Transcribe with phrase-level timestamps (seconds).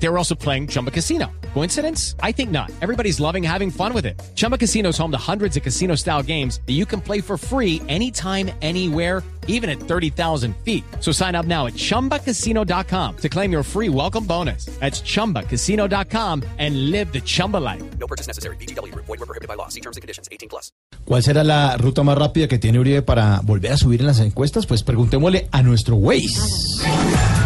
[0.00, 1.26] They were also playing Chumba Casino.
[1.54, 2.14] Coincidence?
[2.22, 2.70] I think not.
[2.80, 4.20] Everybody's loving having fun with it.
[4.36, 7.36] Chumba Casino is home to hundreds of casino style games that you can play for
[7.36, 10.84] free anytime, anywhere, even at 30,000 feet.
[11.00, 14.66] So sign up now at chumbacasino.com to claim your free welcome bonus.
[14.78, 17.82] That's chumbacasino.com and live the Chumba life.
[17.98, 18.56] No purchase necessary.
[18.56, 18.94] BGW.
[18.94, 19.68] Void were prohibited by law.
[19.68, 20.28] See terms and conditions.
[20.30, 20.70] 18 plus.
[21.06, 24.20] ¿Cuál será la ruta más rápida que tiene Uribe para volver a subir en las
[24.20, 24.66] encuestas?
[24.66, 27.37] Pues preguntémosle a nuestro Waze.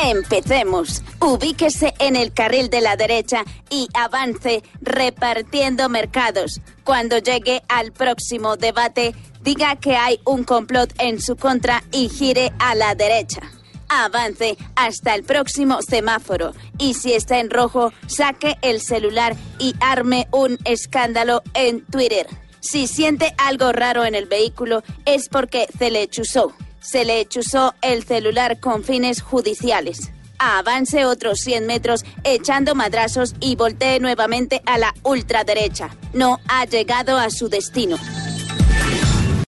[0.00, 1.02] Empecemos.
[1.20, 6.60] Ubíquese en el carril de la derecha y avance repartiendo mercados.
[6.84, 12.52] Cuando llegue al próximo debate, diga que hay un complot en su contra y gire
[12.60, 13.40] a la derecha.
[13.88, 20.28] Avance hasta el próximo semáforo y si está en rojo, saque el celular y arme
[20.30, 22.28] un escándalo en Twitter.
[22.60, 26.54] Si siente algo raro en el vehículo es porque se le chuzó.
[26.80, 30.12] Se le chuzó el celular con fines judiciales.
[30.38, 35.90] Avance otros 100 metros echando madrazos y voltee nuevamente a la ultraderecha.
[36.12, 37.96] No ha llegado a su destino.